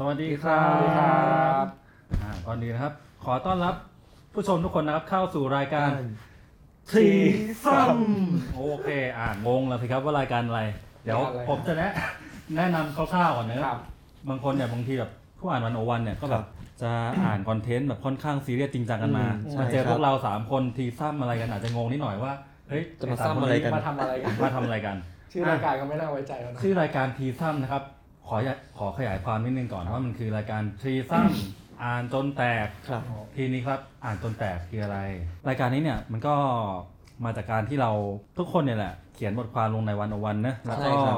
[0.00, 1.66] สวัสดีครับสวัสดีครับ
[2.22, 2.92] อ่าก่อนอื่นนะครับ
[3.24, 3.74] ขอต้อนรับ
[4.34, 5.90] ผู้ชมทุกคนนะครับเข้าสู่รายการ
[6.90, 7.06] ที
[7.64, 7.96] ซัม
[8.56, 8.88] โอเค
[9.18, 10.60] อ่างงแล้วสิครับว่ารายการอะไร
[11.04, 11.92] เดี๋ยวรายการอะไร ผมจะแนะ
[12.56, 13.78] แนะนำคร่าวๆก่อนเนครัอะบ
[14.28, 16.44] บางคนเนี่ยบางทีแบบผู้อ่านวันโอวันเนี่ยก็แบบ
[16.82, 16.90] จะ
[17.24, 22.32] อ่านคอนเทนต์แบบค่อนข้างซีเรียสจริงจังกันมาอืมใช่มาเจอครับพวกเราสามคนทีซ้ำอะไรกันอาจจะงงนิดหน่อยว่า
[22.68, 24.96] เฮ้ยจะมาสคนซ้ำอะไรกัน มาทำอะไรกัน มาทำอะไรกัน
[25.32, 27.82] ชื่อรายการก็ไม่น่าไว้ใจแล้วนะ ชื่อรายการทีซัมนะครับ
[28.28, 31.30] ขออย่าขอขยายความนิดนึงก่อนว่ามันคือรายการทีซัม
[31.82, 33.02] อ่านจนแตกครับ
[33.36, 34.98] ทีนี้ครับอ่านจนแตกคืออะไร
[35.48, 36.34] รายการนี้เนี่ยมันก็
[37.24, 37.90] มาจากการที่เรา
[38.38, 41.16] ทุกคนเนี่ยแหละ เขียนบทความลงในวันอวันนะแล้วใช่ก็ครับ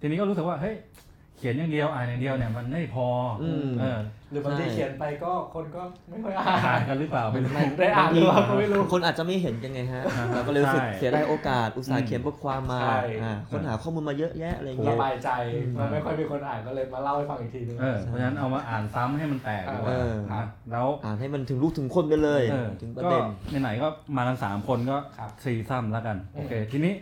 [0.00, 0.74] ทีนี้ก็รู้สึกว่าเฮ้ย
[1.11, 3.06] เขียนอย่างเดียวอ่านอย่างเดียวเนี่ยมันไม่พอ
[3.42, 3.98] อมเออ
[4.30, 10.02] หรือบางทีใช่เขียนไปก็คนก็ไม่ค่อยอ่าอ่านนกันหรือเปล่าไม่รู้ได้อ่านหรือเปล่าก็ไม่รู้คนอาจจะไม่เห็นกันไงฮะ
[10.34, 15.30] เราก็เลยรู้สึกใช่เสียดายโอกาสอุตส่าอืห์มเขียนบทความมาใช่อ่าค้นหาข้อมูลมาเยอะแยะอะไรอย่างระเงี้ยบายใจ
[15.78, 23.18] มันไม่ค่อยมีคนอ่านก็เลยมาเล่าให้ฟังอีกทีนึงเออเพราะฉะนั้นเอามาอ่านซ้ำให้มันแตกดีกว่าเออนะแล้วอ่านให้มันถึงลูกถึงคนไปเลยเออถึงประก็เด็
[23.58, 26.94] นไหนๆก็มากันสามคนก็ครับซีซ้ำแล้วกันอืมโอเคทีนี้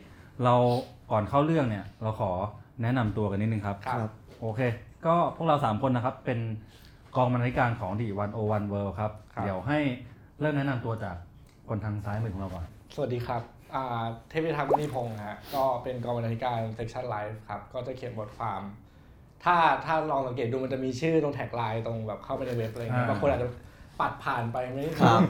[0.44, 0.54] เรา
[1.12, 2.32] ก่อนเข้าเรื่องเนี่ยเราขอ
[2.82, 4.60] แนะนำตัวกันนิดนึงครับ ครับ โอเค
[5.06, 6.38] ก็พวกเราสามคนนะครับ เป็น
[7.16, 9.78] กองบรรณาธิการของ The One O One World ครับ ครับ เดี๋ยวให้
[10.40, 11.16] เริ่มแนะนำตัวจาก
[11.68, 12.64] คนทางซ้ายมือของเราก่อน
[12.94, 13.42] สวัสดีครับ
[13.74, 18.62] อ่าเทพิทักษ์มณีพงศ์ฮะ ก็เป็นกองบรรณาธิการเซ c ชันไลฟ์ครับ ก็จะเขียนบทความ
[19.44, 23.48] ถ้าถ้าลองสังเกตดูมันจะมีชื่อตรง tagline ตรงแบบเข้าไปในเว็บอะไรเงี้ยอ่า บางคนอาจจะ
[24.00, 25.20] ปัดผ่านไปไม่ได้ครับ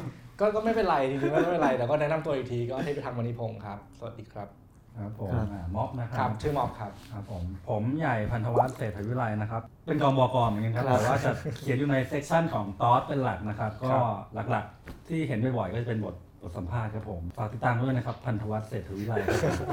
[0.41, 4.60] ก็ก็ไม่เป็นไรจริงๆก็ไม่เป็นไรแต่ก็แนะนำตัวอีกทีก็เทพิทักษ์มณีพงศ์ครับ สวัสดีครับ
[4.99, 14.01] ครับผมครับ อ่าม็อบนะคครัรับบชื่อมอบครับ ครับผมผมใหญ่พันธวัฒน์เศรษฐวิไลนะครับเป็นกองบกเหมือนกันครับครับแต่ว่าจะเขียนอยู่ใน section ของ Thoughts เป็นหลักนะครับ ก็ครั
[14.43, 19.71] บ หลักๆ ที่เห็นบ่อยๆก็จะเป็นบทบทสัมภาษณ์ครับผมฝากติดตามด้วยนะครับพันธวัฒน์เศรษฐวิไลครับผม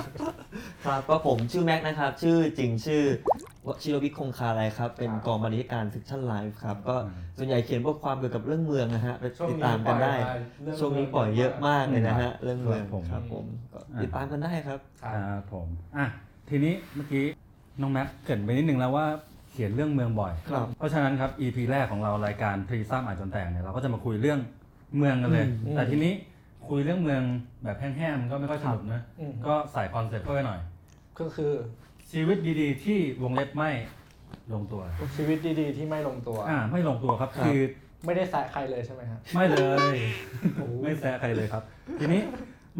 [0.86, 3.04] ครับก็ผมชื่อแม็กนะครับ ชื่อจริงชื่อ
[3.68, 15.68] วชิรวิทย์คงคาไรครับ เป็นครับกองบรรณาธิการ section Life ครับ ก็อืมส่วนใหญ่เขียนบทความเกี่ยวกับเรื่องเมืองนะฮะไปช่วงติดนี้ตามกันได้ปล่อยมาเรื่องช่วงนี้ปล่อยเยอะมากเลยนะฮะ เรื่องเมืองครับผมครับผมก็ติดตามกันได้ครับครับครับผม
[15.98, 16.06] อะ
[16.50, 17.26] ทีนี้เมื่อกี้
[17.82, 19.06] น้องแม็กเกรินไปนิดนึงแล้วว่า
[19.52, 24.40] เขียนเรื่องเมืองบ่อยครับเพราะฉะนั้นครับ EP แรกของเรารายการ Threesome อ่านจนแตกเนี่ยเราก็จะมาคุยเรื่อง
[24.98, 26.14] เมืองกันเลยอืมแต่ทีนี้
[26.70, 27.22] คุยเรื่องเมือง
[27.64, 30.60] แบบแห้งๆมันก็ไม่ค่อยสนุกนะอืมก็ใส่ concept เข้าไปหน่อย
[31.20, 31.52] ก็คือ
[32.12, 33.72] ชีวิตดีๆ ที่วงเล็บไม่
[34.54, 34.82] ลงตัว
[35.18, 37.60] ชีวิตดีๆ ที่ไม่ลงตัว อ่า ไม่ลงตัวครับครับคือ
[38.06, 39.58] ไม่ได้แซะใครเลยใช่ไหมฮะไม่เล
[39.96, 39.98] ย
[40.54, 41.64] โอ้โหไม่แซะใครเลยครับ
[42.00, 42.22] ทีนี้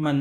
[0.04, 0.16] มัน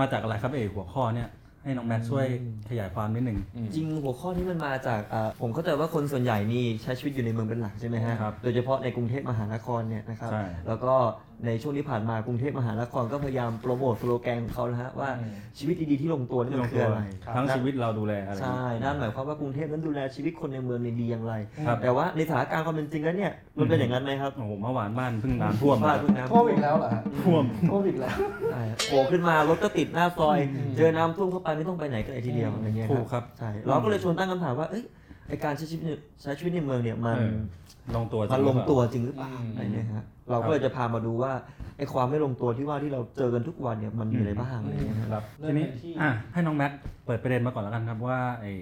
[0.00, 1.28] มาจากอะไรครับเอกหัวข้อเนี่ย
[1.64, 2.26] ให้น้องแม็กช่วย
[2.70, 3.38] ขยายความนิดนึง
[3.76, 10.94] จริงหัวข้อที่มันมาจากอ่าผมเข้าใจว่าคนส่วนใหญ่นี่ใช้ชีวิตอยู่ในเมืองเป็นหลักใช่ไหมฮะ ครับโดยเฉพาะในกรุงเทพมหานครเนี่ยนะครับ ใช่ แล้วก็
[11.46, 21.32] ในช่วงที่ผ่านมากรุงเทพมหานครก็พยายามโปรโมทสโลแกนของเขานะฮะว่าอืมชีวิตดีๆที่ลงตัวนี่ที่ลมังนคืตัอวอะไรครับทั้งชีวิตเราดูแลอะไรใช่นั่นหมายความว่ากรุงเทพนั้นดูแลชีวิตคนในเมืองในดีอย่างไร
[21.66, 28.16] ครับแต่ว่าในสถานการณ์ความเป็นจริงแล้วเนี่ยมันเป็นอย่างนั้นไหมครับโอ้โหเมื่อวานบ้านเพิ่งน้ำท่วมบ้านเพิ่งน้ำท่วมอีกแล้วเหรอฮะท่วมท่วมอีกแล้ว
[28.52, 34.84] ใช่โผล่ขึ้นมารถก็ติดหน้าซอยอืมเจอน้ำท่วมเข้าไปไม่ต้องไปไหนกันเลยทีเดียวอะไรเงี้ยถูกครับใช่เราก็เลยชวนตั้งคำถามว่าเอ้ย
[35.28, 35.84] ไอการใช้ชีวิต
[36.22, 37.36] ใช้ชีวิตในเมืองเนี่ยมันเออ
[37.96, 41.32] ลงตัวจริมันหลรืองเปา ตัวจริงหรือเปล่าอืมอะไรเนี่ยฮะเราก็เลยจะพามาดูว่า
[41.78, 46.72] ไอ้ความไม่ลงตัวที่ว่าที่เราเจอกันทุกวันเนี่ยมันมีอะไรบ้างอะไรเนี่ยฮะ ครับเริ่ทีมนี้กันที่อะให้น้องแม็ก
[47.06, 48.52] เปิดประเด็นมาก่อนแล้วกันครับว่าไอ้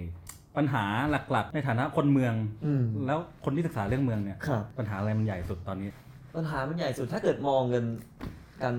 [0.56, 0.84] ปัญหา
[1.30, 2.34] หลักๆ ในฐานะคนเมือง
[2.66, 5.90] อืม แล้วคนที่ศึกษาเรื่องเมืองเนี่ย ครับ ปัญหาอะไรมันใหญ่สุดตอนนี้
[6.36, 7.84] ปัญหามันใหญ่สุดถ้าเกิดมองกัน
[8.62, 8.74] กัน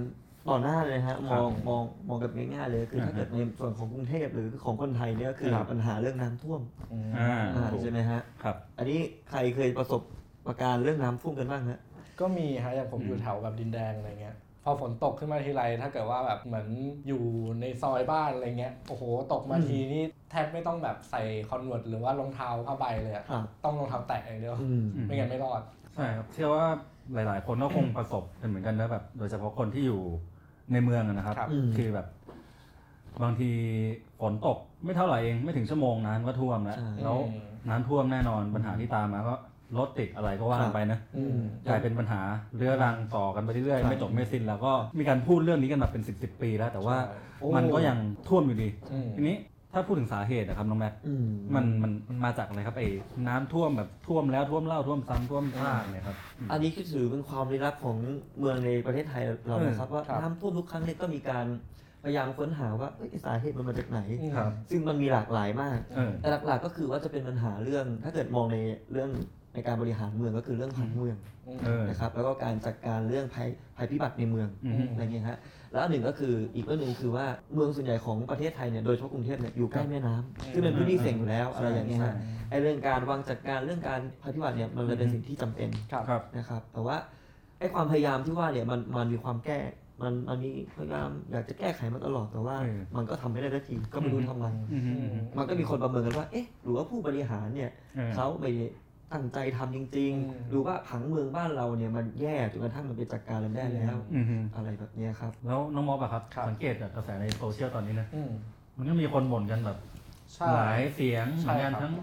[0.50, 9.00] ต่อหน้าเลยฮะมองมองมองกันง่ายๆเลยคือถ้าอ่าฮะเกิดในส่วนของกรุงเทพหรือของคนไทยเนี่ยก็คือครับปัญหาเรื่องน้ำท่วมอืมอ่าอ่าใช่ไหมฮะครับ อันนี้
[9.30, 10.02] ใครเคยประสบ
[10.48, 11.80] ประการเรื่องน้ำท่วมกันบ้างฮะ
[12.20, 16.68] ก็มีฮะอย่างผมอืมอยู่แถวแบบดินแดงอะไรเงี้ยพอฝนตกขึ้นมาทีไรถ้าเกิดว่าแบบเหมือน
[17.08, 17.24] อยู่
[17.62, 19.04] ในซอยบ้านอะไรเงี้ยโอ้โห
[19.34, 25.62] ตกมาอืมทีนี่แทบไม่ต้องแบบใส่ Converse หรือว่ารองเท้าผ้าใบเลยอะครับต้องรองเท้าแตะอย่างเดียวอืมอืมไม่งั้นไม่รอด
[25.96, 26.66] ใช่ครับเชื่อว่า
[27.14, 30.02] หลาย ๆ คนก็คงประสบกันเหมือนกันนะแบบ โดยเฉพาะคนที่อยู่
[30.74, 32.08] ในเมืองอะนะครับ ครับอืม คือแบบ
[33.24, 33.52] บางที
[34.20, 39.36] ฝนตกไม่เท่าไหร่เอง ไม่ถึงชั่วโมงน้ำก็ท่วมแล้วใช่ แล้วอืม น้ำท่วมแน่นอนปัญหาที่ตามมาก็
[39.78, 42.22] รถติดอะไรก็ว่ากันไปนะ อืม กลายเป็นปัญหา
[42.56, 47.98] เรื้อรังต่อกันไปเรื่อยครัๆบไม่จบไม่สิ้นแล้วก็มีการพูดเรื่องนี้กันมาเป็นสิบสิบปีแล้ว แต่ว่าใช่โอ้มันก็ยัง
[48.28, 49.36] ท่วมอยู่ดี อืม ทีนี้
[49.74, 52.88] ถ้าพูดถึงสาเหตุนะครับน้องแม็กอืมมันมันมันมาจากอะไรครับไอ้
[53.28, 56.16] น้ำท่วมแบบท่วมแล้วท่วมเล่าท่วมซ้ำท่วมซากเนี่ยครับ
[56.52, 57.98] อันนี้คือถือเป็นความลี้ลับของ
[58.40, 61.46] เมืองในประเทศไทยเรานะครับว่าครับ น้ำท่วมทุกครั้งเนี่ยก็มีการ
[62.04, 68.58] พยายามค้นหาว่าเอ้ยสาเหตุมันมาจากไหนอืมครับ ซึ่งมันมีหลากหลายมาก เออ แต่หลักๆก็คือว่าจะเป็นปัญหาเรื่อง ถ้าเกิดมองใน
[68.92, 69.10] เรื่อง
[69.54, 71.18] ในในการบริหารเมืองก็คือเรื่องผังเมือง
[71.66, 73.48] เออ นะครับแล้วก็การจัดการเรื่องภัย
[73.78, 75.38] ภัยพิบัติในเมืองอืม อะไรเงี้ยฮะ
[75.72, 82.14] แล้วอันหนึ่งก็คืออีกเรื่องหนึ่งคือว่าเมืองส่วนใหญ่ของประเทศไทยเนี่ยโดยเฉพาะกรุงเทพเนี่ยอยู่ใกล้แม่น้ำซึ่งเป็นพื้นที่เสี่ยงอยู่แล้วอะไรอย่างเงี้ยฮะ
[82.50, 86.98] ไอเรื่องการวางจัดการเรื่องการภัยพิบัติเนี่ยมันเลยเป็นสิ่งที่จำเป็น ครับ ครับ นะครับแต่ว่า
[87.60, 89.60] ไอ้ความพยายามที่ว่าเนี่ยมันมันมีความแก้
[90.02, 98.68] มันมันมีพยายามอยากจะแก้ไขมาตลอดแต่ว่าเออมันก็ทำไม่ได้สักทีก็ไม่รู้ทำไมอืมอืม มันก็มีคนประเมินกันว่าเอ๊ะหรือว่าผู้บริหารเนี่ยเออ เขาไม่ได้
[99.14, 108.32] ตั้งใจทำจริงอืมๆหรือว่าผังเมืองบ้านเราเนี่ยมันแย่จนกระทั่งมันไปจัดการมันได้แล้วอืมอืมอะไรแบบเนี้ยครับ แล้วน้องมอบอะครับครับ สังเกตจากกระแสในโซเชียลตอนนี้นะอืม
[108.78, 109.78] มันก็มีคนบ่นกันแบบ
[110.36, 111.94] ใช่หลายเสียงใช่มือนกันครับทั้ง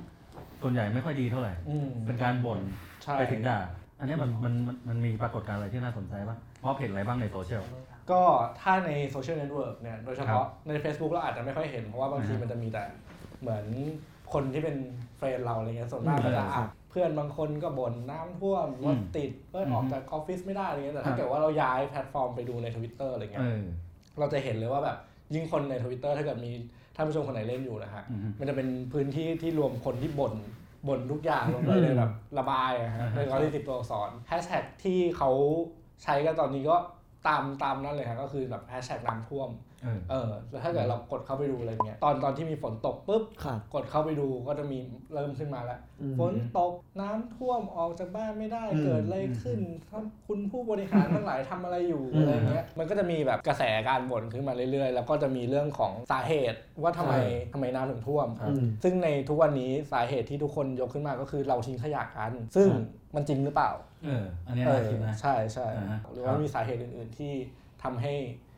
[0.62, 2.60] ส่วนใหญ่ไม่ค่อยดีเท่าไหร่อืมเป็นการบ่น
[3.04, 3.58] ใช่ไปถึงด่า
[3.98, 7.62] อันเนี้ยมันมันมันมันมีปรากฏการณ์อะไรที่น่าสนใจบ้างมอบเห็นอะไรบ้างในโซเชียล
[8.10, 8.22] ก็
[8.60, 12.84] ถ้าใน social network เนี่ยโดยเฉพาะใน Facebook เราอาจจะไม่ค่อยเห็นเพราะว่าบางทีอ่าฮะมันจะมีแต่
[13.40, 13.64] เหมือน
[14.32, 14.76] คนที่เป็น
[15.16, 23.48] friend เราอะไรเงี้ยส่วนมากอืมก็จะครัอะบเพื่อนบางคนก็บ่นน้ำท่วมรถอืมติดเพื่อนออกอืมจากออฟฟิศไม่ได้อะไรเงี้ยแต่ครัถ้าบเกิดว่าเราย้ายแพลตฟอร์มไปดูในทวิตเตอร์อะไรเงี้ยเออ
[24.18, 24.96] เราจะเห็นเลยว่าแบบ
[25.34, 26.52] ยิ่งคนในทวิตเตอร์ถ้าเกิดมี
[26.96, 30.34] ท่านผู้ชมคนไหนเล่นอยู่นะฮะอืมมันจะเป็นพื้นที่ที่รวมคนที่บ่น
[30.88, 35.30] บ่นทุกอย่างลงไปเลยแบบระบายอะฮะอ่าฮะในร้อยสิบตัวอักษรแฮชแท็กที่เขา
[36.04, 36.76] ใช้กันตอนนี้ก็
[37.28, 39.48] ตามตามนั่นเลยฮะก็คือแบบแฮชแท็กน้ำท่วม
[39.84, 44.78] เออเออแล้วถ้าเกิดเรากดเข้าไปดูอะไรเงี้ยตอนตอนที่มีฝนตกปุ๊บครับกดเข้าไปดูก็จะมี
[45.14, 49.58] เริ่มขึ้นมาแล้วอืมฝนตกน้ำท่วมออกจากบ้านไม่ได้อืมเกิดอะไรขึ้น
[49.88, 62.84] ท่านคุณผู้บริหารทั้งหลายทำอะไรอยู่อืมอะไรเงี้ยมันก็จะมีแบบกระแสการบ่นขึ้นมาเรื่อยๆ แล้วก็จะมีเรื่องของสาเหตุว่าทำไมใช่ทำไมน้ำถึงท่วมครับอืมซึ่งในทุกวันนี้สาเหตุที่ทุกคนยกขึ้นมาก็คือเราทิ้งขยะกัน ซึ่งครับ
[63.14, 63.70] มันจริงหรือเปล่า
[64.04, 67.32] เออ อันเนี้ยเอน่าอคิดนะใช่ใช่อ่าฮะหรือว่ามีสาเหตุอื่น ๆที่
[67.84, 68.12] ทำให้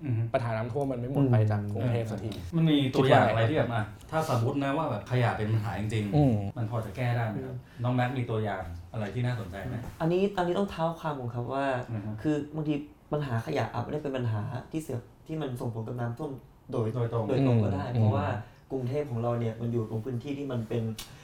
[0.05, 8.63] อืมปัญหาน้ำท่วมมันไม่หมดไปจากกรุงเทพสักที มันมีตัวอย่างอะไรที่แบบอะถ้าสมมตินะว่าแบบขยะเป็นปัญหาจริงอืมๆมันพอจะแก้ได้ไหมครับน้องแม็กมีตัวอย่าง
[8.93, 12.75] อะไรที่น่าสนใจไหมอันนี้อันนี้ต้องเท้าความของครับว่าอือฮึคือบางที
[13.13, 14.43] ปัญหาขยะอาจไม่ได้เป็นปัญหา
[14.73, 16.31] ที่เสือกที่มันส่งผลกับน้ำท่วม
[16.73, 18.27] โดยโดยตรงโดยตรงก็ได้อืมเพราะว่า
[18.73, 20.83] กรุงเทพของเราเนี่ยมันอยู่ตรงพื้นที่ที่มันเป็น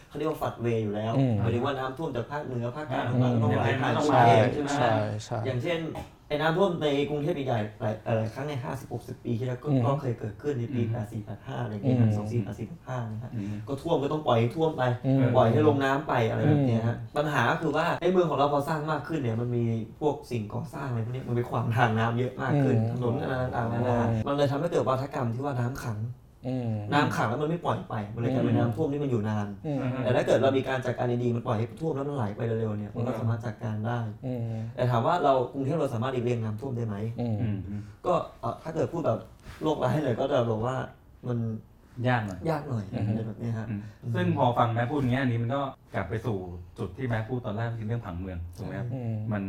[0.08, 4.93] เขาเรียกว่าฝัดเวย์อยู่แล้วอืมหมายถึงว่าน้ำท่วมจากภาคเหนือภาคกลางอืมมันต้องไหลผ่านกรุงใช่เทพใช่ไหมใช่
[5.25, 6.02] ใช่อย่างเช่นไอ้
[6.40, 19.64] น้ำท่วมในกรุงเทพใหญ่ๆหลายหลายครั้งใน50 60ปีที่แล้วก็อืมก็เคยเกิดขึ้นในปีอืม84 85อะไรอย่างเงี้ยอืม สองสี่84 85นะฮะอืม ก็ท่วมก็ต้องปล่อยให้ท่วมไป อืม ปล่อยให้ลงน้ำไปอะไรแบบเนี้ยอืมฮะปัญหาก็คือว่าไอ้เมืองของเราพอสร้างมากขึ้นเนี่ยมันมี
[20.00, 26.21] พวกสิ่งก่อสร้างอะไรพวกเนี้ยมันไปขวางทางน้ำเยอะมากขึ้นอืมถนนอะไรต่างๆนานาอืมมันเลยทำให้เกิดวัฏกรรมที่ว่าน้ำขังอืม
[26.93, 34.41] น้ำขังแล้วมันไม่ปล่อยไป มันเลยกลายเป็นน้ำท่วมที่มันอยู่นานอืมแต่ถ้าเกิดเรามีการจัดการดีๆมันปล่อยให้ท่วมแล้วมันไหลไปเร็วๆเนี่ย มันก็อืมสามารถจัดการได้อืม
[34.77, 39.19] แต่ถามว่าเรากรุงเทพเราสามารถหลีกเลี่ยงน้ำท่วมได้ไหมอืมอืมอืมก็เอ่อถ้าเกิดพูดแบบ
[39.62, 40.77] โลกร้ายหน่อยก็จะบอกว่า
[41.29, 41.39] มัน
[42.09, 43.81] ยากหน่อย ยากหน่อยอืมอะไรแบบเนี้ยฮะอืม
[44.15, 45.62] ซึ่งพอฟังแม็กพูดอย่างเงี้ยอันนี้มันก็
[45.94, 46.37] กลับไปสู่
[46.79, 49.43] จุดที่แม็กพูดตอนแรกคือเรื่องผังเมืองถูกไหมครับอืมมัน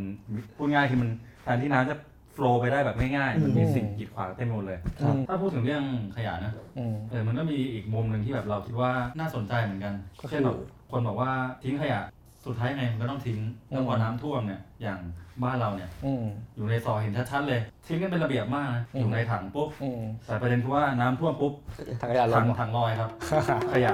[0.56, 1.10] พูดง่ายคือมัน
[1.44, 1.96] แทนที่น้ำจะ
[2.34, 5.84] โฟล์ไปได้แบบง่ายๆ มันมีอืมสิ่งกีดขวางเต็มไปหมดเลย ครับ ถ้าพูดถึงเรื่อง
[6.16, 10.58] ขยะนะอืม เออมันก็มีอีกมุมหนึ่งที่แบบเราคิดว่าน่าสนใจเหมือนกัน ก็คือ เช่นแบบ
[10.92, 11.32] คนบอกว่า
[11.64, 12.02] ทิ้งขยะ
[12.46, 13.40] สุดท้ายไงมันก็ต้องทิ้ง
[13.70, 15.00] แล้วพออืมน้ำท่วมเนี่ย อย่าง
[15.44, 16.26] บ้านเราเนี่ย อืม
[16.56, 21.54] อยู่ในซอยเห็นชัดๆเลย ทิ้งกันเป็นระเบียบมากนะ อืม อยู่ในถังปุ๊บ อืมแต่ประเด็นคือว่าน้ำท่วมปุ๊บ
[22.02, 23.10] ถังขยะลถังงถังลอยครับ
[23.74, 23.94] ขยะ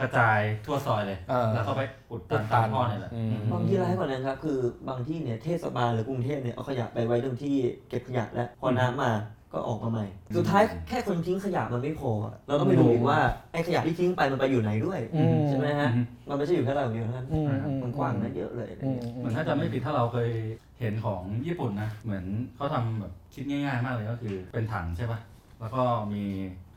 [0.00, 4.58] กระจายทั่วซอยเลย เออ แล้วก็ไปอุดตันอุดตัตานมท่อเนี่ยแหละอืมอืม บางที่ร้ายกว่านั้นครับคือ
[4.88, 7.56] บางที่เนี่ยเทศบาลหรือกรุงเทพเนี่ยเอาขยะไปไว้ตรงที่
[7.88, 9.12] เก็บขยะแล้วพอน้ำมา
[9.52, 10.06] ก็ออกมาใหม่
[10.36, 13.18] สุดท้ายแค่คนทิ้งขยะมันไม่พออะเราต้องไปดูอีกว่า
[13.52, 20.30] ไอ้ขยะที่ทิ้งไปมันไปอยู่ไหนด้วยอืม ใช่ไหมฮะอืม มันไม่ใช่อยู่แค่เราอย่างเดียวนะอืมอืมันกว้างนะเยอะเลยอะไรอืมเงี้ยเหมือนถ้าจะไม่ผิดถ้าเราเคย
[20.80, 22.24] เห็นของญี่ปุ่นนะ เหมือน
[22.56, 25.18] เขาทำแบบคิดง่ายๆมากเลยก็คือเป็นถังใช่ปะ
[25.60, 26.24] แล้วก็มี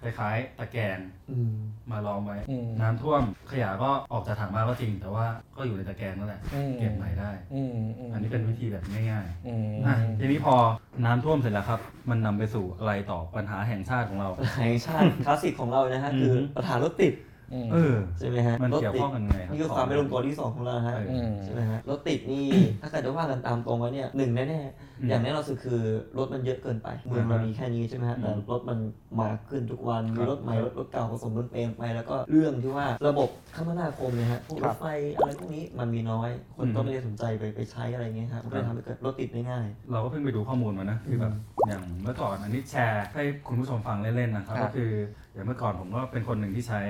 [0.01, 0.99] คล้ายๆตะแกรง
[1.31, 1.53] อืม
[1.91, 5.25] มารองไว้ อืม น้ำท่วมขยะก็ออกจากถังมาก็จริง แต่ว่า
[5.57, 10.55] ก็อยู่ในตะแกรงนั่นแหละอืม เก็บใหม่ได้ อืมอืมอันนี้เป็นวิธีแบบง่ายอืมๆอะทีนี้พอ
[11.05, 11.79] น้ำท่วมเสร็จแล้วครับ
[12.09, 14.29] มันนำไปสู่อะไรต่อปัญหาแห่งชาติของเรา
[14.59, 17.13] แห่งชาติคลาสสิกของเรานะฮะอืมคือปัญหารถติด
[17.53, 22.45] อืมเออ ใช่ไหมฮะมันรถเกี่ยวติดข้องกันไงครับนี่คือความไม่ลงตัวที่สองของเรานะฮะเอออืมใช่ไหมฮะรถติดนี่
[22.81, 25.81] ถ้าเกิดจะว่ากันตามตรงแล้วเนี่ยหนึ่งแน่อืมๆ อย่างแน่นอนสุดคือ
[26.17, 28.79] รถมันเยอะเกินไปเมืองเรามีแค่นี้ใช่ไหมฮะอืมแต่รถมัน
[29.19, 41.33] มาขึ้นทุกวันคมีรับรถใหม่รถรถเก่าผสมปนเปไปแล้วก็เรื่องที่ว่าระบบคมนาคมเนี่ยฮะพวกครรัถบไฟอะไรพวกนี้มันมีน้อย คนอืมก็ไม่ได้สนใจไปไปใช้อะไรเงี้ยฮะมันก็เลยทำให้เกิดรถติดได้ง่าย เราก็เพิ่งไปดูข้อมูลมานะคือแบบ
[41.67, 44.91] อย่างเมื่อก่อนอันนี้แชร์ให้คุณผู้ชมฟังเล่นๆนะครับครับก็คือ
[45.33, 46.81] อย่างเมื่อก่อนผมก็เป็นคนหนึ่งที่ใช้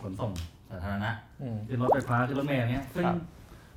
[0.00, 0.32] ขนส่ง
[0.70, 1.10] สาธารณะ
[1.42, 3.16] อืมขึ้นรถไฟฟ้าขึ้นรถเมล์อย่างเงี้ยซึ่งครับ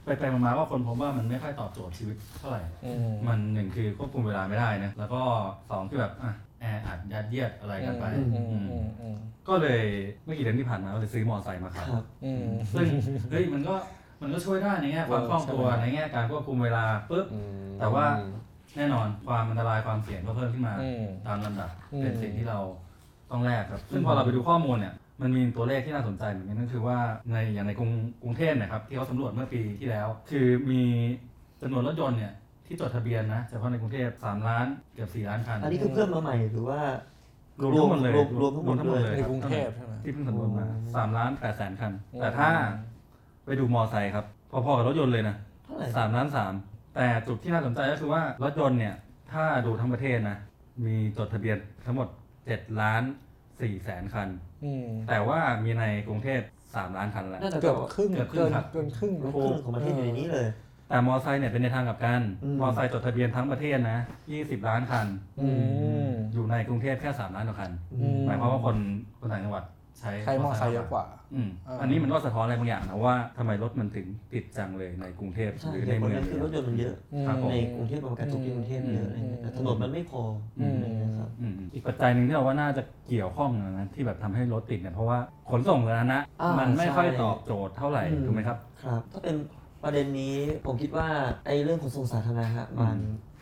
[0.06, 5.22] ไปไปๆมาๆว่าคนพบว่ามันไม่ค่อยตอบโจทย์ชีวิตเท่าไหร่ อืม มันหนึ่งคือควบคุมเวลาไม่ได้นะ แล้วก็
[5.70, 9.16] สองคือแบบอะแออัดยัดเยียดอะไรกันไปอืมอือืมมอืมอืม
[9.48, 9.82] ก็เลย
[10.26, 12.88] เมื่อกี่เดือนที่ผ่านมาก็เลยซื้อมอเตอร์ไซค์มาขับ ครับ อืม ซึ่ง
[13.32, 13.76] เฮ้ยมันก็
[14.22, 18.06] มันก็ช่วยได้ในแง่ความคล่องตัวใช่ไหม ในแง่การควบคุมเวลาปุ๊บอืมแต่ว่า
[18.78, 22.60] แน่นอนความอันตรายความเสี่ยงก็เพิ่มขึ้นมา อืม ตามลำดับอืม เป็นสิ่งที่เรา
[23.32, 26.98] ต้องแลกครับ ซึ่งพอเราไปดูข้อมูลเนี่ย มันมีตัวเลขที่น่าสนใจเหมือนกันก็คือว่า
[27.32, 27.92] ในอย่างในกรุง
[28.24, 30.84] กรุงเทพเนะครับที่เขาสำรวจเมื่อปีที่แล้ว คือมี
[31.62, 32.34] จำนวนรถยนต์เนี่ย
[32.66, 36.80] ที่จดทะเบียนนะเฉพาะในกรุงเทพ3ล้านเกือบ4ล้านคันอันนี้คือเพิ่มมาใหม่หรือว่า
[37.62, 42.50] รวมทั้งหมดเลยรวมรวมทั้งหมดเลยในกรุงเทพใช่ไหมที่เพิ่งสำรวจมาโอ้สามล้านแปดแสนคัน แต่ถ้า
[43.46, 45.36] ไปดูมอไซค์ครับพอๆกับรถยนต์เลยนะ
[45.66, 46.54] เท่าไหร่สามล้านสาม
[46.96, 48.96] แต่จุดที่น่าสนใจก็คือว่ารถยนต์เนี่ย
[49.32, 50.38] ถ้าดูทั้งประเทศนะ
[50.86, 52.08] มีจดทะเบียนทั้งหมด
[52.46, 53.04] เจ็ดล้าน
[53.62, 54.30] สี่แสนคัน
[54.64, 56.42] อืมแต่ว่ามีในกรุงเทพ
[56.76, 60.48] สามล้านคันแล้ว น่าจะเกืเกืออบบครึ่งเกือบครึ่เกิงนครับ เกินครึ่งครึ่งของประเทศอยู่ในนี้เลย
[60.90, 64.00] แต่มอไซค์เนี่ยเป็นในทางกลับกันอืม มอไซค์จดทะเบียนทั้งประเทศนะ
[64.32, 65.08] ยี่สิบล้านคัน
[65.40, 65.48] อื
[66.08, 68.78] ม อยู่ในกรุงเทพแค่สามล้านกว่าคัน อืม หมายความว่าคน
[69.20, 69.64] คนต่างจังหวัด
[70.00, 76.96] ใช้ใช้มอไซค์เยอะกว่าอืมอ่าอันนี้มันก็สะท้อนอะไรบางอย่างนะว่าทำไมรถมันถึงติดจังเลยในกรุงเทพใช่หรือเหในตุผลเมืองนั้นคือรถยนต์มันเยอะ
[77.28, 80.22] ครับผมในกรุงเทพมันกระจุกที่กรุงเทพเยอะอะไรเงี้ยแต่ถนนมันไม่พอ
[80.60, 85.20] อืมอะไรเงี้ยครับอืมอีกปัจจัยหนึ่งที่เราว่าน่าจะเกี่ยวข้องนะที่แบบทำให้รถติดเนี่ยเพราะว่า
[85.52, 89.36] ขนส่งสาธารณะอ่ามัมันไม่ค่อยใช่ตอบโจทย์เท่าไหร่อืมถูกไหมครับครับ ถ้าเป็น
[89.84, 90.36] ประเด็นนี้
[90.68, 91.08] ผมคิดว่า
[91.46, 92.98] ไอ้เรื่องขนส่งสาธารณะฮะมัน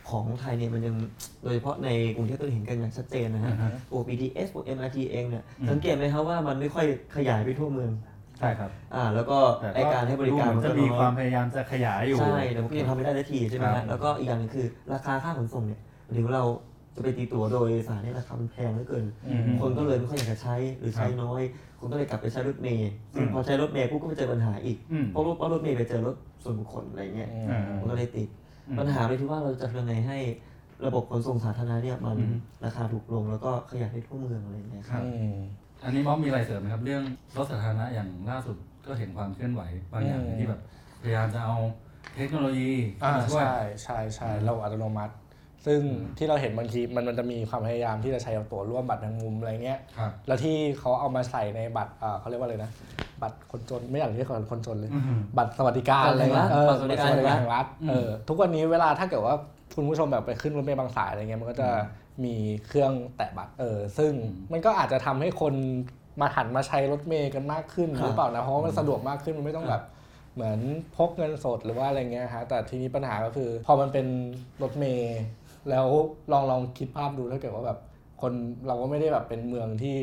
[0.10, 0.96] ของไทยเนี่ยมันยัง
[1.44, 6.86] โดยเฉพาะในกรุงเทพเราเห็นกันอย่างชัดเจนนะฮะอือฮะพวก BTS พวก MRT เองเนี่ยอืมสังเกตไหมครับว่ามันไม่ค่อย
[7.16, 7.92] ขยายไปทั่วเมือง
[8.38, 16.46] ใช่ครับอ่าแล้วก็แต่ไอการให้บริการดูเหมัมันนก็จะมีน้อยความพยายามจะขยายอยู่ใช่แต่มันก็ยังทำไม่ได้ทันทีใช่ไหมครัฮะบแล้วก็อีกอย่างหนึงคือราคาค่าขนส่งเนี่ยหรือว่าเรา
[16.96, 21.42] จะไปตีตั๋วโดยสารเนี่ยราคามันแพงเหลือเกินอืมคนก็เลยไม่ค่อยอยากจะใช้หรือใช้ครับน้อย
[21.80, 28.47] คนก็เลยกลับไปใช้รถเมล์ซึ่งอืมพอใช้รถเมล์ปุ๊บก็ไปเจอปัญหาอีกอืมเพราะรถเพราะรถเมล์ไปเจอรถส่วนบุคคลอะไรเงี้ยอืมอ่ามันก็เลยติดอืม
[28.80, 30.18] ปัญหาเลยที่ว่าเราจะทำยังไงให้
[30.86, 32.34] ระบบขนส่งสาธารณะเนี่ยมันอืม
[32.66, 35.36] ราคาถูกลงแล้วก็ขยายไปทั่วเมืองอะไรเงี้ยครับอืม
[35.84, 37.04] อันนี้ม็อบมีอะไรเสริมไหมครับ เรื่อง
[37.38, 38.56] รถสาธารณะอย่างล่าสุด
[38.86, 40.62] ก็เห็นความเคลื่อนไหวบางอย่างอืมที่แบบ
[41.02, 41.56] พยายามจะเอา
[42.16, 42.72] เทคโนโลยี
[43.04, 45.14] อ่ามาช่วย ใช่ใช่ใช่เราอัตโนมัติ
[45.68, 52.72] ซึ่งอืมที่เราเห็นบางทีมันมันจะมีความพยายามที่จะใช้ตัวร่วมบัตรแมงมุมอะไรเงี้ย ครับ แล้วที่เขาเอามาใส่ในบัตรอ่าเขาเรียกว่าอะไรนะ
[53.22, 59.36] บัตรคนจนไม่อยากเรียกว่าคนจนเลย อืมบัตรสวัสดิการบัตรอะไรแห่งรัเงี้ฐยเออบัตรสวัสดิการบัตรแห่งรัฐอืม เออทุกวันนี้เวลาถ้าเกิดว่า
[59.76, 61.70] คุณผู้ชมแบบไปขึ้นรถเมล์บางสายอะไรเงี้ยมันก็จะ
[62.24, 62.36] มี
[62.68, 65.54] เครื่องแตะบัตรเออซึ่งอืมมันก็อาจจะทำให้คน
[66.22, 69.84] มาหันมาใช้รถเมล์กันมากขึ้นครับหรือเปล่านะเพราะว่ามันสะดวกมากขึ้นมันไม่ต้องแบบ
[70.36, 70.60] เหมือน
[70.98, 74.08] พกเงินสดหรือว่าอะไรเงี้ยฮะแต่ทีนี้ปัญหาก็คือ พอมันเป็น
[74.62, 75.20] รถเมล์
[75.70, 75.88] แล้ว
[76.32, 77.80] ลองลองคิดภาพดูถ้าเกิดว่าแบบ
[78.22, 78.34] คน
[78.68, 79.98] เราก็ไม่ได้แบบเป็นเมืองที่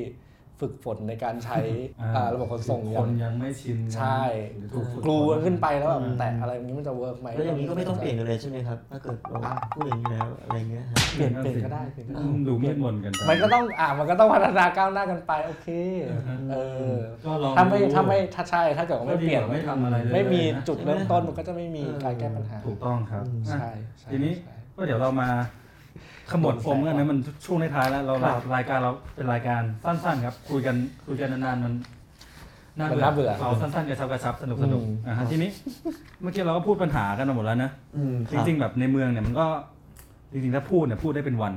[0.60, 1.58] ฝึกฝนในการใช้
[2.00, 4.22] อ่าอ่าระบบขนส่งคอย่างนยังไม่ชินใช่
[4.56, 9.40] หรือถูกฝึกลูกันขึ้นไปแล้วแบบอืมแตะอะไรอย่างนี้มันจะเวิร์กไหมแล้วอย่างนี้ก็ไม่ต้องเปลี่ยนกันเลยใช่ไหมครับ ถ้าเกิดเรา
[9.74, 15.68] พูดอย่างนี้แล้วอะไรเงี้ยฮะเปลี่ยนเปลี่ยนก็ได้เปลี่ยนก็ได้ อืมดูมืดมนกันไปมันก็ต้องอ่ามันก็ต้องพัฒนาก้าวหน้ากันไป โอเค
[16.50, 16.56] เอ
[16.92, 16.94] อ
[17.24, 25.28] ก็ลองถ้าไม่ดูถ้าไม่ถ้าใช่ถ้าเกิดว่าก็ไม่ดีเปลี่ยน กว่าไม่ทำอะไรเลยไม่มีนะจุดเริ่มต้นมันก็จะไม่มีการแก้ปัญหาถูกต้องครับอืมอะใช่ใช่ทีนี้ ใช่ ก็เดี๋ยวเรามา
[26.30, 30.76] ขมวดปมกันนะมันช่วงในท้ายแล้วเราครับรายการเราเป็นรายการสั้นๆ ครับ คุยกัน
[31.06, 31.74] คุยกันนานๆมัน
[32.78, 35.50] มันน่าเบื่อเอาสั้นๆกระชับกระชับสนุกสนุกอืม อะฮะทีนี้
[36.22, 39.46] เมื่อกี้เราก็พูดปัญหากันมาหมดแล้วนะ อืมคจรับริงๆแบบในเมืองเนี่ยมันก็
[40.32, 41.54] จริงๆถ้าพูดเนี่ยพูดได้เป็นวัน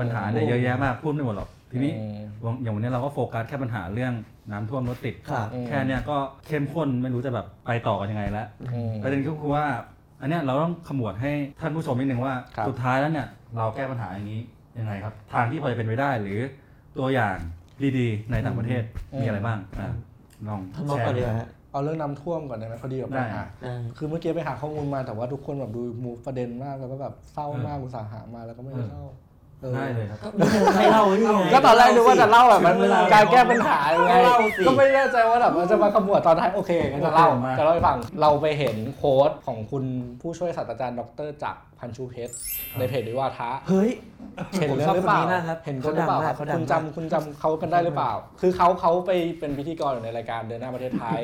[0.00, 4.12] ปัญหาเนี่ยเยอะแยะมากพูดไม่หมดหรอกทีนี้อืมอย่างวันนี้เราก็โฟกัสแค่ปัญหาเรื่อง
[4.52, 9.64] น้ำท่วมรถติด ครับ อืม แค่เนี้ยก็เข้มข้นไม่รู้จะแบบไปต่อกันยังไงแล้วอืม ประเด็นก็คือว่า
[10.20, 14.40] อันเนี้ยเราต้องขมวดให้ท่านผู้ชมนิดนึงว่า ครับ สุดท้ายแล้วเนี่ยเราแก้ปัญหาอย่างนี้
[14.78, 16.40] ยังไงครับ ทางที่พอจะเป็นไปได้หรือ
[16.98, 17.36] ตัวอย่าง
[17.98, 18.82] ดีๆ ในต่างประเทศ
[19.20, 19.88] มีอะไรบ้างอะ
[20.48, 29.12] ลองทำมาแชก่อนร์ดีกว่าฮะเอาเรื่องน้ำท่วมก่อนได้ไหมพอดีกับได้ปัญหา ได้คือเมื่อกี้ไปหาข้อมูลมาแต่ว่าทุกคนแบบดูมูฟประเด็นมากแล้วก็แบบเศร้าเออมากอุตส่าห์หามาแล้วก็ไม่ได้เล่าเออ
[29.74, 30.18] ได้เลยครับ
[30.76, 39.84] ให้เล่าไว้นี่ไงก็ตอนแรกนึกว่าจะเล่าแบบมันถึงเวลาการแก้ปัญหายังไงเล่าสิก็ไม่แน่ใจว่าแบบมันจะมาขมวดตอนท้ายโอเคงั้นจะเล่าโอเคมาจะเล่าให้ฟังเราไปเห็นโค้ดของคุณ
[40.20, 42.34] ผู้ช่วยศาสตราจารย์ดรจักรพันชูเพชร
[42.78, 43.90] ในเพจวิวาทะเฮ้ย
[44.60, 51.22] เห็นผมเรื่ชออบงหรือเปล่าคนนี้มากครับเห็นเขาคนหรือเปล่าดังมากเขาดังคุณมากจำคุณจำเขากันได้หรือเปล่า คือเขาเขาไปเป็นพิธีกรอยู่ในรายการเดินหน้าประเทศไทย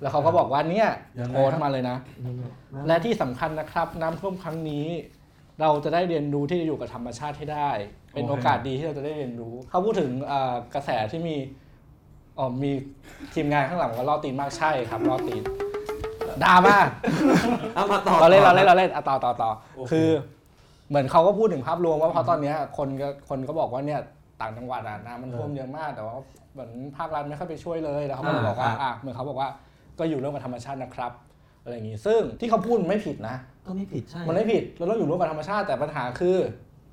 [0.00, 0.88] แล้วเขาก็บอกว่าเนี่ย
[1.20, 1.96] ยังไงโค้ดมาเลยนะ
[2.86, 4.86] และที่สำคัญนะครับน้ำท่วมครั้งนี้
[5.60, 7.68] เราจะได้เรียนรู้ที่จะอยู่กับธรรมชาติให้ได้
[8.12, 11.36] เป็นโอเคโอกาสดีที่เราจะได้เรียนรู้ เขาพูดถึงเอ่อกระแสที่มี
[12.38, 12.70] อ๋อมี
[13.34, 15.42] ทีมงานข้างหลังก็ล่อตีนมากใช่ครับล่อตีน
[16.44, 16.76] ดราม่า
[17.74, 19.50] เอามาต่อเราเล่นเราเล่นเราเล่นอะต่อต่อต่อ
[19.90, 20.08] คือ
[20.88, 24.00] เหมือนเขาก็พูดถึงภาพรวมว่าเพราะตอนเนี้ยคนก็คนก็บอกว่าเนี่ย
[24.40, 26.16] ต่างจังหวัดอะน้ำมันท่วมเยอะมากแต่ว่า
[26.52, 29.48] เหมือนภาครัฐไม่ค่อยไปช่วยเลยแล้วเขาก็เลยบอกว่าอะเหมือนเขาบอกว่า
[29.98, 31.12] ก็อยู่ร่วมกับธรรมชาตินะครับ
[31.66, 36.36] อะไรอย่างงี้ซึ่งที่เขาพูดมันไม่ผิดนะ ก็ไม่ผิดใช่มันไม่ผิดเราต้องอยู่ร่วมกับธรรมชาติแต่ปัญหาคือ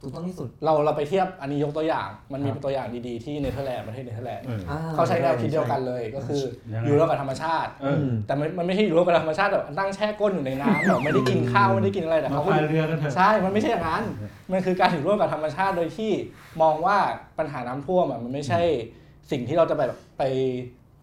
[0.02, 6.42] ถูกต้องที่สุด เราเราไปเทียบอันนี้ยกตัวอย่าง มันมีครับตัวอย่างดีๆที่เนเธอร์แลนด์ประเทศเนเธอร์แลนด์เอออ่เขาใช้แนวคิดเดียวกันเลยก็คือ
[6.74, 14.04] ยังไง อยู่ร่วมกับธรรมชาติ เออแต่มันมันไม่ใช่อยู่ร่วมกับธรรมชาติแบบนั่งแช่ก้นอยู่ในน้ำแบบไม่ได้กินข้าวไม่ได้กินอะไรแต่มาเขาก็พายเรือกันเถอะ ใช่ มันไม่ใช่อย่างนั้น
[14.52, 16.12] มันคือการอยู่ร่วมกับธรรมชาติโดยที่
[16.62, 16.98] มองว่า
[17.40, 18.62] ปัญหาน้ำท่วมอะมันไม่ใช่
[19.32, 20.24] สิ่งที่เราจะไปแบบไป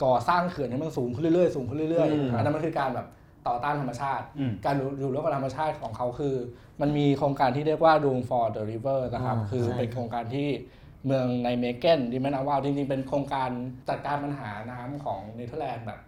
[0.05, 3.07] ก่อสร้างเขื่อนให้มันสูงขึ้นเรื่อยๆสูงขึ้นเรื่อยอืม ๆอันนั้นมันคือการแบบ
[3.49, 6.35] ต่อต้านธรรมชาติอืมการอยู่อยู่ร่วมกับธรรมชาติของเขาคือ
[6.81, 10.49] มันมีโครงการที่เรียกว่า Room for the River นะครับอ่าคือใช่เป็นโครงการที่
[11.07, 13.51] เมืองไนเมเกนที่แม่น้ำวาลจริงๆ เป็นโครงการ
[13.89, 16.01] จัดการปัญหาน้ำของเนเธอร์แลนด์แบบ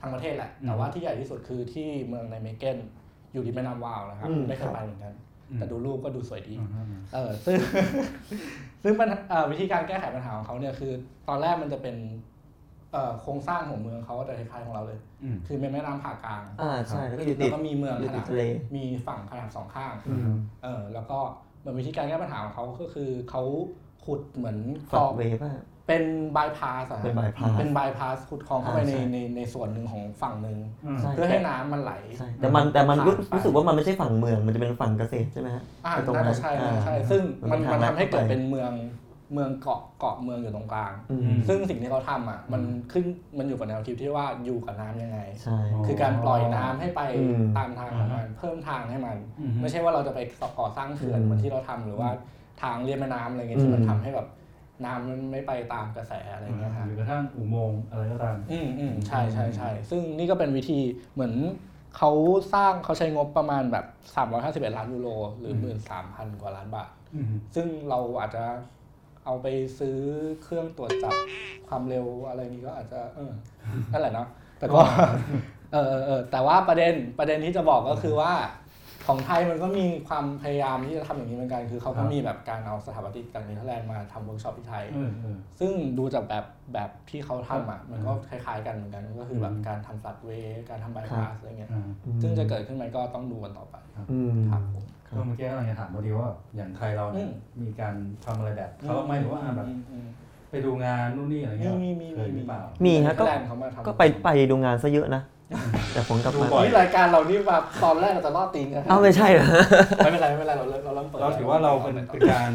[0.00, 2.78] ทั้งประเทศแหละอืมแต่ว่าที่ใหญ่ที่สุดคือที่เมืองไนเมเกน
[3.32, 5.14] อยู่ที่แม่น้ำวาลนะครับอืมไม่เคยไปเหมือนกัน
[5.56, 7.56] แต่ดูรูปก็ดูสวยดีอืมอืมเออซึ่ง
[8.82, 10.92] ซึ่งปัญหาเอ่อวิธีการแก้ไขปัญหาของเขาเนี่ยคือ
[11.28, 12.29] ตอนแรกมันจะเป็นเอ่อ
[13.22, 18.42] โครงสร้างของเมืองเขาแต่คล้ายๆของเราเลยอืมคือเป็นแม่น้ำผ่ากลางอ่าใช่แล้วก็อยู่แล้ติดวก็มีเมืองอยู่ขตินาดดทะเล
[18.76, 20.28] มีฝั่งขนาดสองข้างอืม
[20.62, 21.18] เออแล้วก็
[21.60, 23.42] เหมือนวิธีการแก้ปัญหาของเขาก็คือเขา
[24.04, 24.56] ขุดเหมือน
[24.90, 26.04] คลฝัอกงเวฟอะเป็น
[26.36, 38.72] บายพาสอะเป็น bypass เป็นบายพาสขุดคลองเข้าไปอ่าในใช่ในในส่วนหนึ่งของฝั่งหนึ่งอืมใช่เพื่อให้น้ำมันไหลใช่แต่มันแต่มันรู้ผ่านไปรู้สึกว่ามันไม่ใช่ฝั่งเมืองมันจะเป็นฝั่งเกษตรใช่ไหมฮะอ่าไอ้ตรงน่านั้จะนใช่อ่าน่าจะใช่ซึ่งมันมันมันเป็นทางทำให้เกิดลัดเข้าไปเป็นเมือง
[39.32, 43.04] เมืองเกาะเกาะเมืองอยู่ตรงกลางอืมซึ่งสิ่งที่เขาทำอะมันขึ้น
[43.38, 50.18] มันอยู่กับแนวคิดที่ว่าอยู่กับน้ำยังไงใช่อ๋อคือการปล่อยน้ำให้ไปอืมตามทางของมันเพิ่มทางให้มันอืมไม่ใช่ว่าเราจะไป
[50.58, 52.10] ก่อสร้างเขื่อนอืมเหมือนที่เราทำหรือว่า
[52.62, 54.28] ทางเลียบแม่น้ำอะไรเงี้ยที่มันอืมทำให้แบบ
[54.84, 60.78] น้ำมันไม่ไปตามกระแสอะไรเงี้ยฮะหรือกระทั่งอุโมงค์อะไรก็ตามอืมอืมใช่ใช่ใช่ซึ่งนี่ก็เป็นวิธี
[61.14, 61.34] เหมือน
[61.96, 62.10] เขา
[62.54, 63.84] สร้างเขาใช้งบประมาณแบบ
[64.30, 65.08] 351 ล้านยูโร
[65.38, 68.44] หรืออืม13,000 กว่าล้านบาทอืมซึ่งเราอาจจะ
[69.24, 69.46] เอาไป
[69.78, 69.98] ซื้อ
[70.42, 71.14] เครื่องตรวจจับ
[71.68, 73.32] ความเร็วอะไรนี้ก็อาจจะ เออ
[73.92, 74.80] นั่นแหละเนาะแต่ก็
[75.72, 78.32] เออเออเออแต่ว่าประเด็นประเด็นที่จะบอกก็คือว่า
[79.06, 91.88] ของไทยมันก็มีความพยายามที่จะทำอย่างนี้เหมือนกัน คือเขาก็มีแบบการเอาสถาปนิกจากเนเธอร์แลนด์มาทำเวิร์กช็อปที่ไทยเออเออซึ่งดูจากแบบแบบที่เขาทำอะมันก็คล้ายๆกันเหมือนกัน ก็คือแบบการทำสัตว์เวย์การทำบายพาสอะไรเงี้ยอ่า
[92.22, 93.76] ซึ่งจะเกิดขึ้นไหมก็ต้องดูกันต่อไป
[94.10, 94.84] อืมครับผม
[95.18, 100.06] ก็เมื่อกี้กำลังจะถามพอดีว่าอย่างไทยเราเนี่ยอืมมีการทำอะไรแบบเขาบ้างไหมหรือว่าแบบอืมอืม
[100.50, 105.22] ไปดูงานนู่นนี่อะไรเงี้ยมีมีมีเคยหรือเปล่ามีฮะก็เนเธอร์แลนด์เขามาทำก็ไปไปดูงานซะเยอะนะ
[105.92, 109.46] แต่ผลกลับดูมาบ่อยนี่รายการเรานี่แบบตอนแรกเราจะล่อตีนกันเอ้าไม่ใช่เหรอ
[110.04, 112.50] ไม่เป็นไรไม่เป็นไรเราเริ่มเราเริ่มเปิดเราถือว่าเราเป็นเป็นการ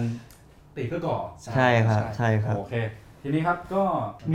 [0.75, 1.17] ตีเพื่อก่อ
[1.55, 2.73] ใช่ครับใช่ครับโอเค
[3.21, 3.83] ทีนี้ครับก็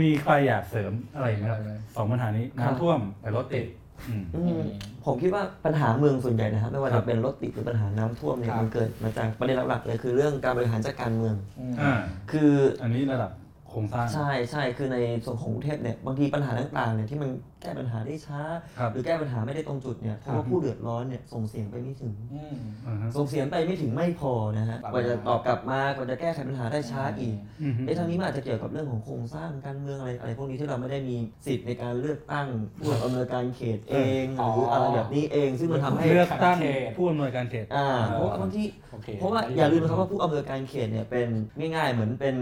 [0.01, 1.59] มีใครอยากเสริมอะไรไหมครับ
[1.95, 3.65] สองปัญหานี้ครับน้ำท่วมกับรถติด
[4.09, 4.63] อืมอือืมม
[5.05, 11.91] ผมคิดว่าปัญหาเมืองส่วนใหญ่นะครับไม่ว่าครัจะบเป็นรถติดหรือปัญหาน้ำท่วมเนี่ยครับ มันเกิดมาจากประเด็นหลักๆเลยคือเรื่องการบริหารจัดการเมืองอืมอ่า
[12.31, 13.31] คืออันนี้ระดับ
[13.71, 17.29] โครงสร้าง ใช่ใช่คือในส่วนของกรุงเทพเนี่ยบางทีปัญหาต่างๆเนี่ยที่มัน
[17.61, 18.41] แก้ปัญหาได้ช้า
[18.79, 22.55] ครับหรือแก้ปัญหาไม่ได้ตรงจุดเนี่ยเพราะว่าผู้เดือดร้อนเนี่ยส่งเสียงไปไม่ถึง อืม
[22.87, 32.47] อ่าฮะส่งเสียงไปไม่ถึงไม่พอนะฮะครับกว่าจะตอบกลับมากว่าจะแก้ไขปัญหาได้ช้าอีกอืม ไอ้ทางนี้มันอาจจะเกี่ยวกับเรื่องของโครงสร้างการเมืองอะไรอะไรพวกนี้ที่เราไม่ได้มีสิทธิ์ในการเลือกตั้ง
[32.79, 41.27] ผู้อำนวยการเขตเองหรืออะไรแบบนี้เอง ซึ่งมันทำให้เลือกตั้งเขต ผู้อำนวยการเขต อ่าเพราะว่าบางที โอเคเพราะว่าอย่าลืมนะครับว่าผู้อำนวยการเขตเนี่ยเป็น
[41.75, 42.35] ง่ายๆเหมือนเป็น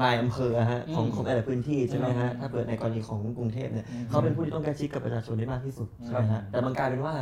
[0.00, 7.14] นายอำเภอฮะของอืมของแต่ละพื้นที่ใช่ไหมฮะอืมถ้าเปิดในกรณีของกรุงเทพเนี่ยอืมเขาเป็นผู้ที่ต้องใกล้ชิดกับประชาชนได้มากที่สุดใช่ไหมฮะแต่มันกลายเป็นว่า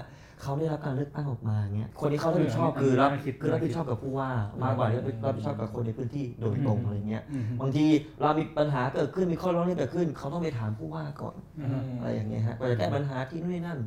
[0.43, 4.31] เขาได้รับการเลือกตั้งออกมาอย่างเงี้ยคนที่เขารับผิดชอบคือรับน่าคิดคือรับผิดชอบกับผู้ว่า
[4.63, 7.87] มากกว่าที่รับผิดชอบกับคนในพื้นที่โดยตรงอืมอะไรเงี้ยอืมบางที
[8.21, 13.79] เรามีปัญหาเกิดขึ้นมีข้อร้องเรียนเกิดขึ้น เขาต้องไปถามผู้ว่าก่อนอืมอะไรอย่างเงี้ยฮะกว่าจะแก้ปัญหาที่นู่นนี่นั่น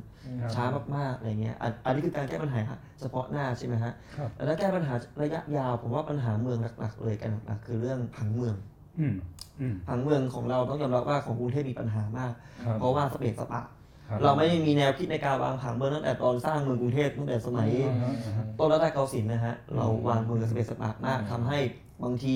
[0.42, 2.62] ครับช้ามากๆอะไรเงี้ยอันอันนี้คือการแก้ปัญหา
[3.02, 8.56] เฉพาะหน้าใช่ไหมฮะครับแต่ถ้าแก้ปัญหาระยะยาวผมว่าปัญหาเมืองหลักๆเลยกันหลักๆคือเรื่องผังเมือง
[9.00, 9.14] อืม
[9.62, 12.34] อืมผังเมืองของเราต้องยอมรับว่าของกรุงเทพมีปัญหามาก
[12.66, 13.62] ครับเพราะว่าสเปกสปะ
[14.12, 21.60] คบเราไม่ได้มีแนวคิดในการวางผังเมืองตั้งแต่ตอนสร้างเมืองกรุงเทพตั้งแต่สมัยอ่าฮะอ่าฮะต้นรัตนโกสินทร์นะฮะเราวางเมืองสเปกสปะมากทำให้
[22.04, 22.36] บางที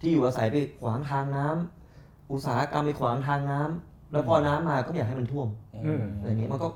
[0.00, 5.48] ที่อยู่อาศัยไปขวางทางน้ำอุตสาหกรรมไปขวางทางน้ำแล้วพอน้ำมาก็ไม่อยากให้มันท่วม
[5.84, 6.68] เอออะไรอย่างนี้มันก็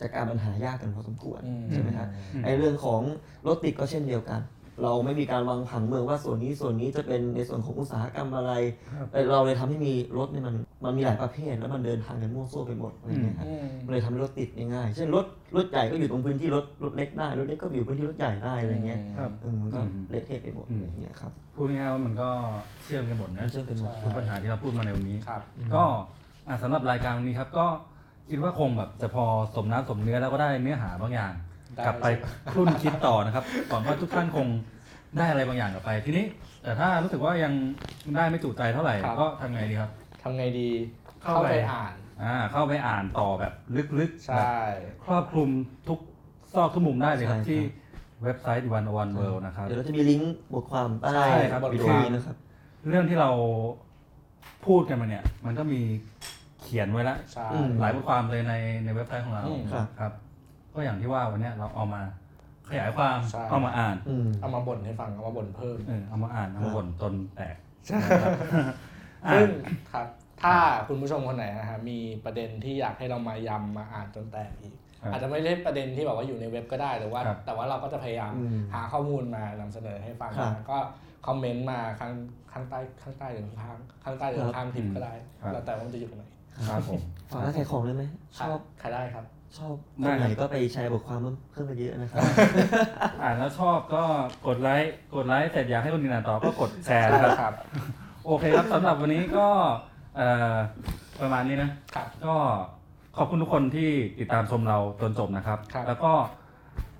[0.00, 3.00] จัดการปัญหายากกันพอสมควรอืมใช่ไหมฮะอืมไอเรื่องของ
[3.46, 4.40] รถติดก็เช่นเดียวกัน
[4.82, 8.52] เราไม่มีการวางผังเมืองว่าส่วนนี้ส่วนนี้จะเป็นในส่วนของอุตสาหกรรมอะไร
[8.92, 15.24] ครับเอ่อเราเลยทำให้มีรถเนี่ยมันมันมีหลายประเภท แล้วมันเดินทางกันมั่วซั่วไปหมดอะไรอย่างเงี้ยฮะอืมมันเลยทำให้รถติดง่ายๆเช่นรถ
[15.56, 22.28] รถใหญ่ก็อยู่ตรงพื้นที่รถรถเล็กได้รถเล็กก็อยู่พื้นที่รถใหญ่ได้อะไรเงี้ยครับเออมันก็อืมเละเทะไปหมดอะไรอย่างเงี้ยครับพูดง่ายๆว่ามันก็
[22.82, 25.42] เชื่อมกันหมดนะเชื่อมกันหมดทุกปัญหาที่เราพูดมาในวันนี้ครับ
[25.74, 25.84] ก็
[26.48, 27.66] อะสำหรับรายการวันนี้ครับก็
[28.30, 31.32] คิดว่าคงแบบจะพอสมน้ำสมเนื้อแล้วก็ได้เนื้อหาบางอย่าง
[31.76, 32.06] ได้กลับไป
[32.52, 34.46] ครุ่นคิดต่อนะครับก่อนว่าทุกท่านคง
[35.18, 36.24] ได้อะไรบางอย่างกลับไป ทีนี้
[36.62, 37.52] แต่ถ้ารู้สึกว่ายัง
[38.16, 39.90] ได้ไม่จุใจเท่าไหร่ครับ ก็ทำไงดีครับ
[40.22, 40.68] ทำไงดี
[41.22, 43.52] เข้าเข้าไป ไปอ่าน อ่าเข้าไปอ่านต่อแบบ
[43.98, 44.40] ลึกๆใช่แบ
[44.92, 45.48] บครอบคลุม
[45.88, 46.00] ทุก
[46.54, 47.60] ซอกทุกมุมได้เลยครับ ใช่ครับ ที่
[48.22, 52.36] เว็บไซต์ One One World นะครับ เดี๋ยวเราจะมีลิงก์บทความใต้ใช่ครับ วิดีโอนี้นะครับ
[52.88, 53.30] เรื่องที่เรา
[54.66, 55.80] พูดกันมาเนี่ย มันก็มี
[56.60, 60.12] เขียนไว้แล้ว ใช่ อืม หลายบทความเลยในในเว็บไซต์ของเราอืม ครับ ครับ
[60.74, 62.02] ก็อย่างที่ว่าวันเนี้ยเราเอามา
[62.70, 67.98] ขยายความใช่ เอามาอ่านอืม เอามาบ่นให้ฟังเอามาบ่นเพิ่ม เออเอามาอ่านเอามาบ่นจนแตกใช่
[69.26, 69.48] อ่าซึ่ง
[69.92, 70.06] ครับ
[70.42, 70.56] ถ้า
[70.88, 80.78] คุณผู้ชมคนไหนนะฮะมีประเด็นที่อยากให้เรามายำมาอ่านจนแตกอีก ครับ อาจจะไม่ใช่ประเด็นที่แบบว่าอยู่ในเว็บก็ได้หรือว่า ครับ แต่ว่าเราก็จะพยายามอืมหาข้อมูลมานำเสนอให้ฟังครับ นะก็
[81.26, 82.12] คอมเมนต์มาข้าง
[82.52, 86.24] ข้างใต้ข้างใต้หรือข้างข้างใต้หรือข้างคลิปก็ได้ ครับ แล้วแต่ว่ามันจะอยู่ตรงไหน
[86.68, 88.04] ครับผมฝากร้านขายของได้ไหม
[88.38, 89.24] ชอบ ใครได้ครับ
[89.58, 91.20] ชอบได้ตรงไหนครับก็ไปแชร์บทความ
[91.52, 92.22] เพิ่มกันเยอะนะครับ
[93.22, 94.04] อ่านแล้วชอบก็
[94.46, 97.54] กดไลค์กดไลค์เสร็จอยากให้คนอื่นอ่านต่อก็กดแชร์ใช่นะครับครับ
[98.26, 99.48] โอเคครับสำหรับวันนี้ก็
[100.16, 100.54] เอ่อ
[101.20, 102.34] ประมาณนี้นะครับก็
[103.16, 106.12] ขอบคุณทุกคนที่ติดตามชมเราจนจบนะครับ ครับ แล้วก็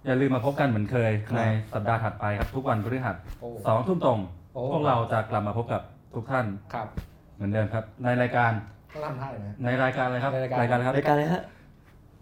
[0.06, 1.42] อย่าลืมมาพบกันเหมือนเคยครับใน
[1.74, 4.18] สัปดาห์ถัดไปครับทุกวันพฤหัสโอ้ สองทุ่มตรง
[4.54, 5.82] โอ้ พวกเราจะกลับมาพบกับ
[6.14, 6.86] ทุกท่านครับ
[7.34, 8.52] เหมือนเดิมครับ ในรายการ
[8.92, 11.44] ต้องทำท่าไหมในรายการอะไรครับในรายการ อะไรครับ รายการอะ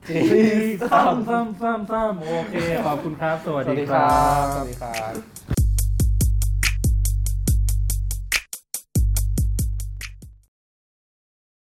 [0.07, 0.41] ไรฮะ
[0.91, 2.55] ซ้ำซ้ำซ้ำซ้ำโอเค
[2.87, 5.40] ขอบคุณครับ สวัสสวัสดีดีคครัรับบสวัสดีครับ